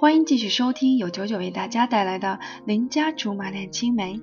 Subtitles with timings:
[0.00, 4.14] 欢迎继续收听由九九为大家带来的《邻家竹马恋青梅》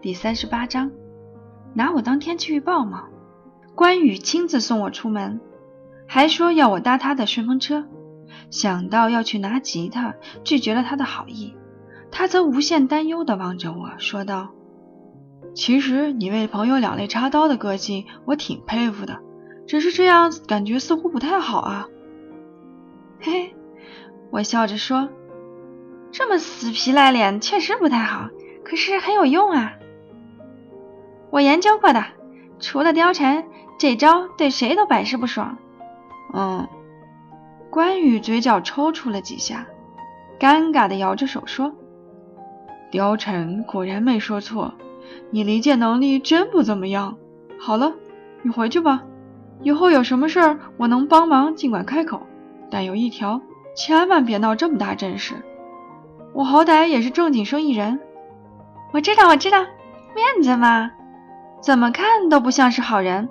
[0.00, 0.90] 第三十八章。
[1.74, 3.04] 拿我当天气预报吗？
[3.74, 5.42] 关羽亲自送我出门，
[6.06, 7.84] 还说要我搭他的顺风车。
[8.50, 11.54] 想到要去拿吉他，拒绝了他的好意，
[12.10, 14.54] 他则无限担忧地望着我说道
[15.54, 19.20] ：“其实你为朋友两肋插刀的个性，我挺佩服的。
[19.66, 21.88] 只是这样感觉似乎不太好啊。”
[23.20, 23.54] 嘿嘿。
[24.30, 25.08] 我笑着说
[26.12, 28.28] ：“这么死皮赖脸确实不太好，
[28.62, 29.72] 可是很有用啊！
[31.30, 32.04] 我研究过的，
[32.60, 33.44] 除了貂蝉，
[33.78, 35.56] 这招对谁都百试不爽。”
[36.34, 36.68] 嗯，
[37.70, 39.66] 关羽嘴角抽搐了几下，
[40.38, 41.72] 尴尬的摇着手说
[42.92, 44.74] ：“貂蝉果然没说错，
[45.30, 47.16] 你离间能力真不怎么样。
[47.58, 47.94] 好了，
[48.42, 49.04] 你回去吧，
[49.62, 52.26] 以后有什么事儿我能帮忙尽管开口，
[52.70, 53.40] 但有一条。”
[53.78, 55.34] 千万别闹这么大阵势，
[56.34, 58.00] 我好歹也是正经生意人。
[58.92, 59.58] 我知道，我知道，
[60.16, 60.90] 面子嘛，
[61.62, 63.28] 怎么看都不像是好人。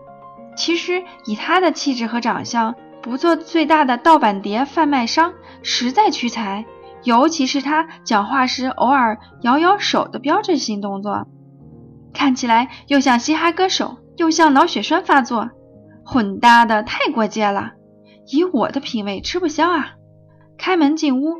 [0.55, 6.63] 其实以他的气质和长相，不做最大的盗版碟贩卖商实在屈才。
[7.03, 11.27] 尤其是他讲话时偶尔摇摇手的标志性动作，
[12.13, 15.49] 看起来又像嘻哈歌手，又像脑血栓发作，
[16.05, 17.73] 混搭的太过界了。
[18.31, 19.91] 以我的品味，吃不消啊。
[20.57, 21.35] 开门进屋，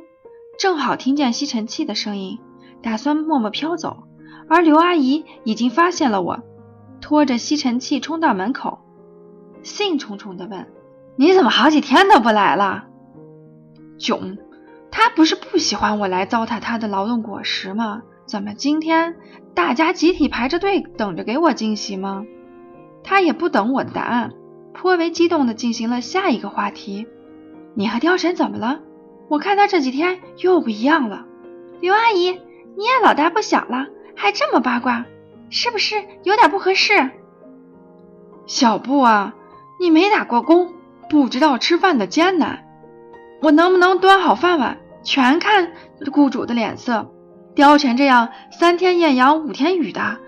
[0.60, 2.40] 正好听见吸尘器的声音，
[2.82, 4.04] 打算默默飘走。
[4.48, 6.40] 而刘阿姨已经发现了我，
[7.02, 8.80] 拖着吸尘器冲到门口，
[9.64, 10.68] 兴冲冲地问
[11.18, 12.86] ：“你怎么好几天都不来了？”
[14.00, 14.38] 囧，
[14.92, 18.04] 他不是不喜欢我来糟蹋他的劳动果实吗？
[18.26, 19.16] 怎么今天
[19.54, 22.26] 大家集体排着队等着给我惊喜吗？
[23.04, 24.34] 他也不等我的答案，
[24.74, 27.08] 颇为激动地进行了下一个话题
[27.76, 28.80] ：“你和貂蝉怎么了？”
[29.28, 31.26] 我看他这几天又不一样了，
[31.82, 32.32] 刘阿姨，
[32.78, 35.06] 你也老大不小了，还这么八卦，
[35.50, 37.10] 是不是有点不合适？
[38.46, 39.36] 小布啊，
[39.80, 40.74] 你没打过工，
[41.10, 42.64] 不知道吃饭的艰难。
[43.42, 45.74] 我能不能端好饭碗，全看
[46.12, 47.12] 雇主的脸色。
[47.56, 50.20] 貂蝉这样三天艳阳五天雨的，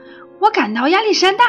[0.41, 1.43] 我感到压力山大。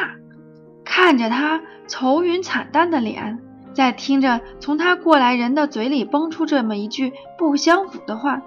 [0.84, 3.38] 看着他愁云惨淡的脸。
[3.72, 8.42] 在听着从他过来人的嘴里蹦出这么一句不相符的话，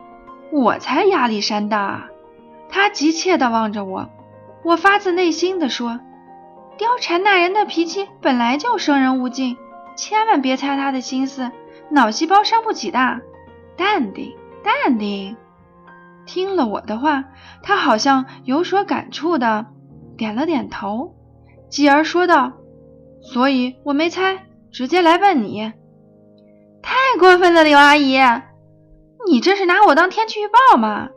[0.51, 2.09] 我才压力山大啊。
[2.69, 4.09] 他急切地望着我，
[4.63, 5.99] 我发自内心地说
[6.77, 9.57] ：“貂蝉那人的脾气本来就生人勿近，
[9.95, 11.51] 千万别猜他的心思，
[11.89, 13.21] 脑细胞伤不起的。
[13.75, 15.37] 淡定，淡定。”
[16.25, 17.25] 听了我的话，
[17.61, 19.67] 他好像有所感触的
[20.17, 21.15] 点了点头，
[21.69, 22.53] 继而说道
[23.21, 25.71] ：“所以我没猜。”直接来问你，
[26.81, 28.17] 太过分了，刘阿姨，
[29.27, 31.09] 你这是拿我当天气预报吗？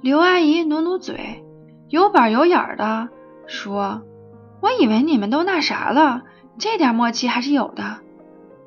[0.00, 1.44] 刘阿姨努努嘴，
[1.88, 3.08] 有板有眼的
[3.48, 4.02] 说
[4.62, 6.22] ：“我以为你们都那啥了，
[6.56, 7.98] 这点默契还是有的。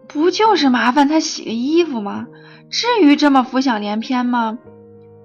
[0.10, 2.28] 不就是麻烦他洗个衣服吗？
[2.70, 4.60] 至于这么浮想联翩吗？”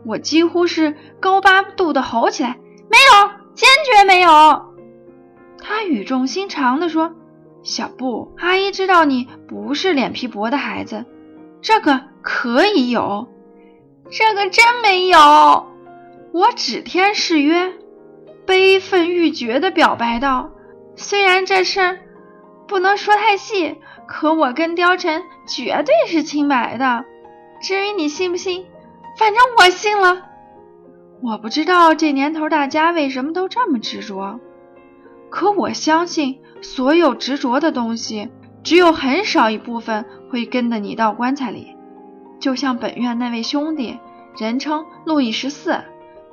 [0.06, 2.56] 我几乎是高八度的吼起来
[2.88, 4.30] ：“没有，坚决没有！”
[5.60, 7.12] 他语重心长的说。
[7.66, 11.04] 小布阿姨知道你不是脸皮薄的孩子，
[11.60, 13.26] 这个可以有，
[14.08, 15.18] 这个真没有。
[16.32, 17.72] 我指天誓约，
[18.46, 20.52] 悲愤欲绝的表白道
[20.94, 21.98] ：“虽然这事儿
[22.68, 23.74] 不能说太细，
[24.06, 27.04] 可我跟貂蝉绝对是清白的。
[27.60, 28.64] 至于你信不信，
[29.18, 30.22] 反正我信了。
[31.20, 34.38] 我不知道这年头大家为什么都这么执着，
[35.36, 38.30] 可我相信。”所有执着的东西，
[38.64, 41.76] 只有很少一部分会跟着你到棺材里。
[42.40, 43.98] 就像本院那位兄弟，
[44.38, 45.78] 人称路易十四，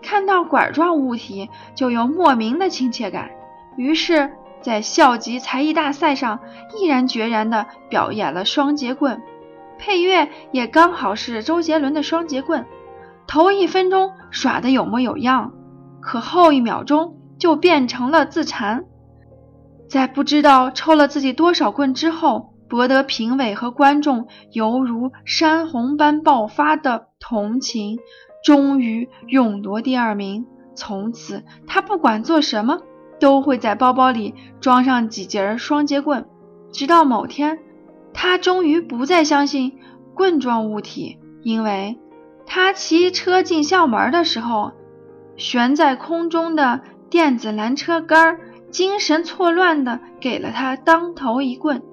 [0.02, 3.30] 看到管状物体就有莫名的亲切感，
[3.76, 4.32] 于是，
[4.62, 6.40] 在校级才艺大赛上
[6.80, 9.22] 毅然决然地表演了双节棍，
[9.78, 12.62] 配乐也刚好是周杰伦的《双节棍》。
[13.28, 15.52] 头一分钟耍得有模有样，
[16.00, 18.86] 可后一秒钟就变成了自残。
[19.94, 28.00] 在不知道抽了自己多少棍之后，博得评委和观众犹如山洪般爆发的同情，
[28.44, 30.48] 终于勇夺第二名。
[30.74, 32.80] 从此，他不管做什么，
[33.20, 36.26] 都会在包包里装上几节双节棍。
[36.72, 37.60] 直到某天，
[38.16, 39.78] 他终于不再相信
[40.16, 42.00] 棍状物体，因为
[42.48, 44.72] 他骑车进校门的时候，
[45.38, 46.82] 悬在空中的
[47.12, 48.40] 电子拦车杆儿。
[48.74, 51.84] 精神错乱的给了他当头一棍，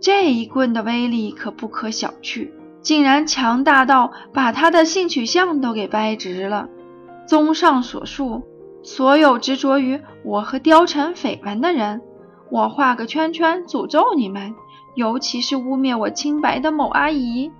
[0.00, 2.50] 这一棍的威力可不可小觑。
[2.82, 6.68] 竟然强大到把他的性取向都给掰直了。
[7.26, 8.42] 综上所述，
[8.82, 12.02] 所有执着于我和貂蝉绯闻的人，
[12.50, 14.54] 我画个圈圈诅咒你们，
[14.96, 17.50] 尤其是污蔑我清白的某阿姨。